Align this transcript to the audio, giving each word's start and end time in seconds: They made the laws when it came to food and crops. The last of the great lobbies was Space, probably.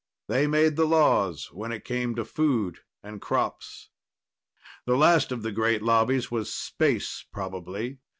They 0.27 0.47
made 0.47 0.77
the 0.77 0.87
laws 0.87 1.51
when 1.53 1.71
it 1.71 1.85
came 1.85 2.15
to 2.15 2.25
food 2.25 2.79
and 3.03 3.21
crops. 3.21 3.89
The 4.85 4.97
last 4.97 5.31
of 5.31 5.43
the 5.43 5.51
great 5.51 5.83
lobbies 5.83 6.31
was 6.31 6.51
Space, 6.51 7.23
probably. 7.31 7.99